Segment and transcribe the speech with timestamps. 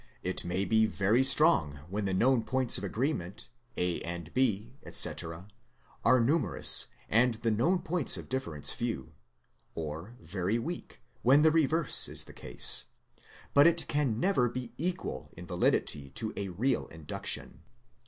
[0.23, 5.09] It may be very strong, when the known points of agreement, A and B &c.
[6.03, 9.13] are numerous and the known points of difference few;
[9.75, 12.85] or very weak, when the reverse is the case:
[13.53, 17.61] but ifc can never be equal in validity to a real induction.